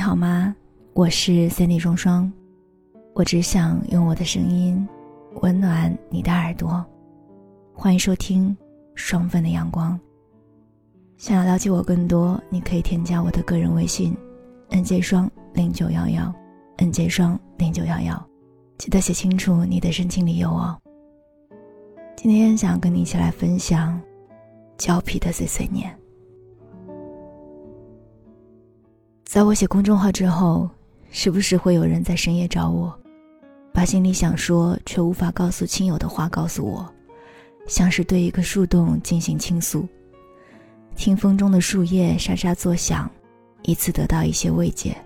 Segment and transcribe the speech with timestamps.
[0.00, 0.56] 你好吗？
[0.94, 2.32] 我是 Cindy 双双，
[3.12, 4.88] 我只想用我的声音
[5.42, 6.82] 温暖你的耳朵。
[7.74, 8.56] 欢迎收听
[8.94, 10.00] 双份的阳光。
[11.18, 14.16] 想要了解我更多，你可以添加我的个人微信
[14.70, 16.34] ：nj 双零九幺幺
[16.78, 18.28] ，nj 双零九幺幺。
[18.78, 20.80] 记得写清楚你的申请理由哦。
[22.16, 24.00] 今天想跟你一起来分享
[24.78, 25.94] 胶皮的碎碎念。
[29.30, 30.68] 在我写公众号之后，
[31.12, 32.92] 时不时会有人在深夜找我，
[33.72, 36.92] 把心里想说却无法告诉亲友的话告诉我，
[37.68, 39.86] 像是对一个树洞进行倾诉。
[40.96, 43.08] 听风中的树叶沙沙作响，
[43.62, 44.96] 以此得到一些慰藉。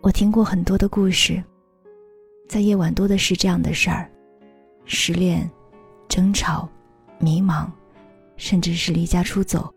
[0.00, 1.42] 我听过很多的故事，
[2.48, 4.08] 在夜晚多的是这样的事儿：
[4.84, 5.50] 失恋、
[6.08, 6.68] 争吵、
[7.18, 7.66] 迷茫，
[8.36, 9.68] 甚至是离家出走，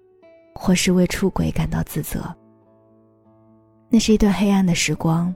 [0.53, 2.23] 或是为出轨感到自责。
[3.89, 5.33] 那是一段黑暗的时光，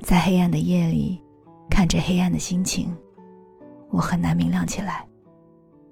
[0.00, 1.20] 在黑暗的夜里，
[1.68, 2.96] 看着黑暗的心情，
[3.90, 5.04] 我很难明亮起来，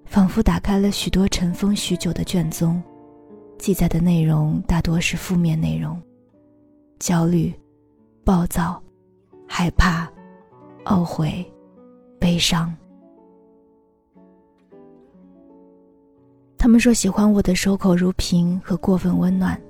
[0.05, 2.80] 仿佛打开了许多尘封许久的卷宗，
[3.58, 6.00] 记载的内容大多是负面内容，
[7.00, 7.52] 焦虑、
[8.24, 8.80] 暴躁、
[9.48, 10.08] 害怕、
[10.84, 11.44] 懊悔、
[12.20, 12.72] 悲伤。
[16.56, 19.61] 他们说喜欢我的守口如瓶和过分温暖。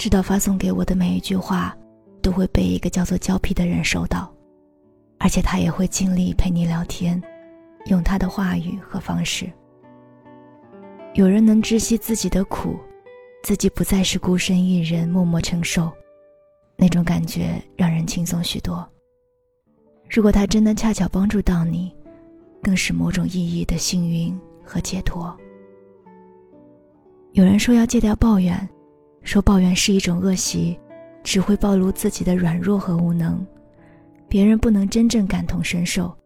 [0.00, 1.76] 知道发送给我的每一句话，
[2.22, 4.34] 都会被一个叫做胶皮的人收到，
[5.18, 7.22] 而且他也会尽力陪你聊天，
[7.84, 9.52] 用他的话语和方式。
[11.12, 12.78] 有人能知悉自己的苦，
[13.42, 15.92] 自己不再是孤身一人默默承受，
[16.76, 18.88] 那种感觉让人轻松许多。
[20.08, 21.94] 如果他真的恰巧帮助到你，
[22.62, 24.34] 更是某种意义的幸运
[24.64, 25.36] 和解脱。
[27.32, 28.66] 有人说要戒掉抱怨。
[29.22, 30.78] 说抱怨是一种恶习，
[31.22, 33.46] 只会暴露自己的软弱和无能，
[34.28, 36.16] 别人不能真正感同身受，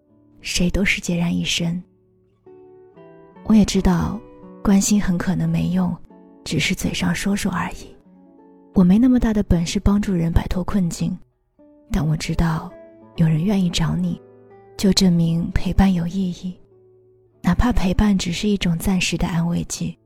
[0.41, 1.83] 谁都是孑然一身。
[3.45, 4.19] 我也知道，
[4.63, 5.95] 关心很可能没用，
[6.45, 7.95] 只是嘴上说说而已。
[8.75, 11.17] 我没那么大的本事帮助人摆脱困境，
[11.93, 12.73] 但我知道，
[13.17, 14.21] 有人愿意找你，
[14.77, 16.55] 就证明陪伴有意义，
[17.43, 19.99] 哪怕陪伴只是一种暂时的安慰剂。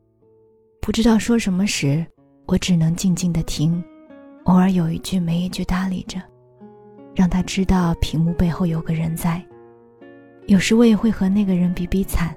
[0.80, 2.04] 不知道说什么时。
[2.48, 3.84] 我只能静静的听，
[4.44, 6.18] 偶尔有一句没一句搭理着，
[7.14, 9.44] 让他知道屏幕背后有个人在。
[10.46, 12.34] 有时我也会和那个人比比惨，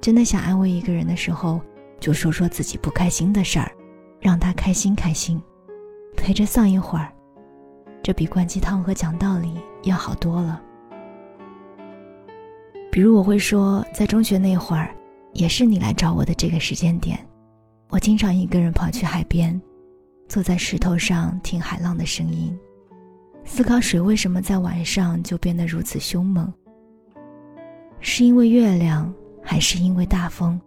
[0.00, 1.60] 真的想安慰一个人的时候，
[2.00, 3.70] 就说说自己不开心的事儿，
[4.18, 5.38] 让他开心开心，
[6.16, 7.12] 陪着丧一会儿，
[8.02, 10.62] 这比灌鸡汤和讲道理要好多了。
[12.90, 14.96] 比如我会说，在中学那会儿，
[15.34, 17.18] 也是你来找我的这个时间点。
[17.90, 19.58] 我经常一个人跑去海边，
[20.28, 22.56] 坐在石头上听海浪的声音，
[23.44, 26.52] 思考水为什么在晚上就变得如此凶猛。
[28.00, 29.12] 是因为月亮，
[29.42, 30.60] 还是因为大风？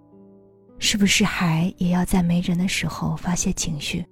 [0.80, 4.04] 是不是海也要在没人的时候发泄情绪？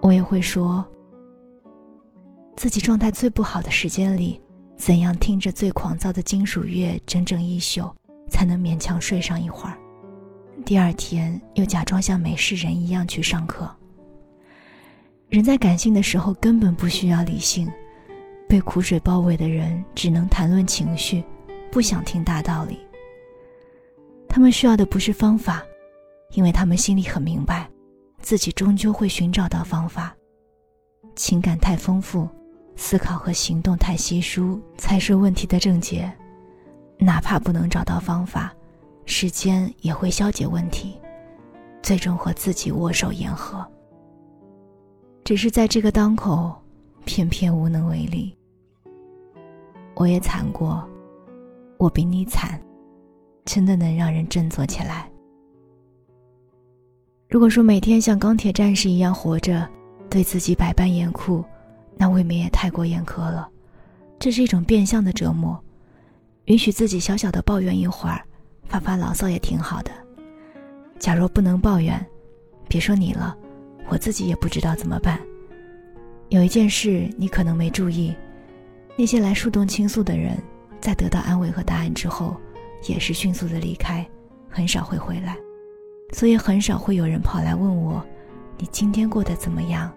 [0.00, 0.86] 我也会说，
[2.56, 4.40] 自己状态最不好的时间里，
[4.76, 7.92] 怎样听着最狂躁的金属乐整整一宿，
[8.30, 9.76] 才能勉强睡上一会儿。
[10.64, 13.70] 第二天又假装像没事人一样去上课。
[15.28, 17.70] 人在感性的时候根本不需要理性，
[18.48, 21.24] 被苦水包围的人只能谈论情绪，
[21.70, 22.78] 不想听大道理。
[24.28, 25.62] 他们需要的不是方法，
[26.32, 27.68] 因为他们心里很明白，
[28.20, 30.14] 自己终究会寻找到方法。
[31.14, 32.28] 情感太丰富，
[32.76, 36.10] 思考和行动太稀疏，才是问题的症结。
[36.98, 38.52] 哪怕不能找到方法。
[39.08, 41.00] 时间也会消解问题，
[41.82, 43.66] 最终和自己握手言和。
[45.24, 46.54] 只是在这个当口，
[47.06, 48.36] 偏偏无能为力。
[49.94, 50.86] 我也惨过，
[51.78, 52.60] 我比你惨，
[53.46, 55.10] 真的能让人振作起来。
[57.30, 59.66] 如果说每天像钢铁战士一样活着，
[60.10, 61.42] 对自己百般严酷，
[61.96, 63.48] 那未免也太过严苛了。
[64.18, 65.58] 这是一种变相的折磨，
[66.44, 68.22] 允许自己小小的抱怨一会儿。
[68.68, 69.90] 发发牢骚也挺好的。
[70.98, 72.04] 假若不能抱怨，
[72.68, 73.36] 别说你了，
[73.88, 75.18] 我自己也不知道怎么办。
[76.28, 78.14] 有一件事你可能没注意，
[78.96, 80.36] 那些来树洞倾诉的人，
[80.80, 82.36] 在得到安慰和答案之后，
[82.86, 84.06] 也是迅速的离开，
[84.50, 85.36] 很少会回来。
[86.12, 88.04] 所以很少会有人跑来问我
[88.58, 89.92] ：“你今天过得怎么样？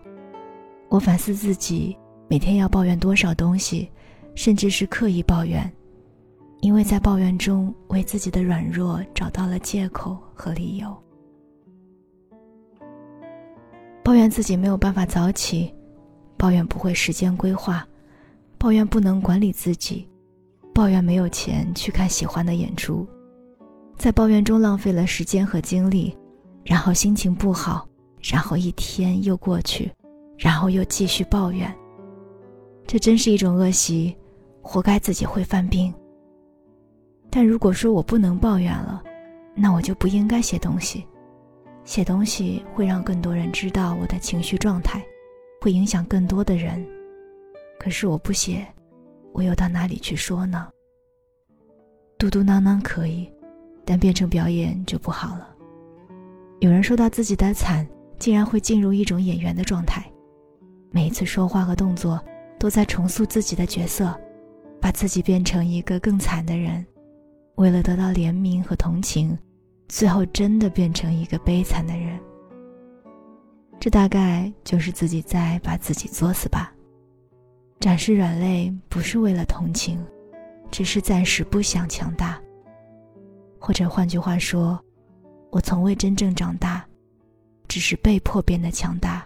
[0.88, 1.96] 我反思自己，
[2.28, 3.90] 每天要抱怨多少东西。
[4.38, 5.68] 甚至是刻意抱怨，
[6.60, 10.96] 因为在抱怨中为自己的软弱找到了借口和理由。
[14.04, 15.74] 抱怨自己没有办法早起，
[16.36, 17.84] 抱怨不会时间规划，
[18.58, 20.08] 抱怨不能管理自己，
[20.72, 23.04] 抱怨没有钱去看喜欢的演出，
[23.96, 26.16] 在抱怨中浪费了时间和精力，
[26.62, 27.88] 然后心情不好，
[28.22, 29.90] 然后一天又过去，
[30.38, 31.68] 然后又继续抱怨。
[32.86, 34.16] 这真是一种恶习，
[34.70, 35.92] 活该自己会犯病。
[37.30, 39.02] 但如果说我不能抱怨了，
[39.54, 41.06] 那我就不应该写东西。
[41.84, 45.02] 写东西会让更多人知道我的情绪状态，
[45.58, 46.86] 会影响更多的人。
[47.80, 48.66] 可是我不写，
[49.32, 50.68] 我又到哪里去说呢？
[52.18, 53.26] 嘟嘟囔囔可以，
[53.86, 55.48] 但变成表演就不好了。
[56.60, 57.88] 有人说到自己的惨，
[58.18, 60.04] 竟然会进入一种演员的状态，
[60.90, 62.22] 每一次说话和动作。
[62.60, 64.12] 都在重塑自己的角色，
[64.80, 66.84] 把自己变成一个更惨的人，
[67.56, 69.36] 为了得到怜悯和同情，
[69.88, 72.18] 最后真的变成一个悲惨的人。
[73.80, 76.72] 这大概就是自己在把自己作死吧。
[77.80, 80.04] 展示软肋不是为了同情，
[80.70, 82.40] 只是暂时不想强大。
[83.58, 84.78] 或者换句话说，
[85.50, 86.84] 我从未真正长大，
[87.68, 89.24] 只是被迫变得强大。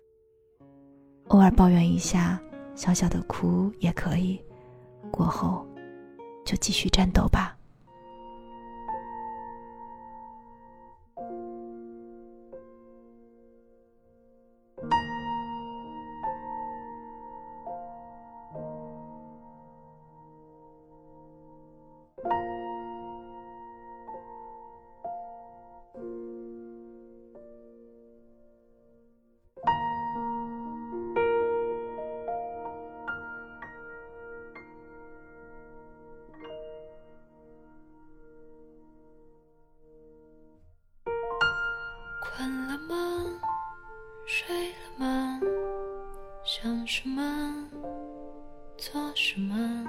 [1.28, 2.40] 偶尔抱怨一下。
[2.74, 4.40] 小小的哭也可以，
[5.12, 5.64] 过后
[6.44, 7.56] 就继续战斗吧。
[42.34, 42.96] 困了吗？
[44.26, 45.40] 睡了吗？
[46.44, 47.22] 想什么？
[48.78, 49.84] 做什么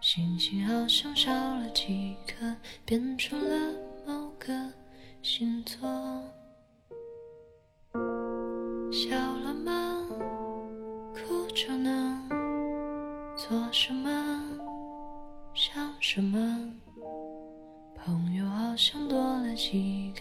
[0.00, 2.54] 星星好像少了几颗，
[2.84, 3.72] 变出了
[4.06, 4.52] 某个
[5.22, 5.88] 星座。
[8.92, 10.04] 笑了吗？
[11.14, 12.28] 哭着呢？
[13.36, 14.10] 做什么？
[15.54, 16.72] 想什么？
[17.94, 20.05] 朋友好像多了几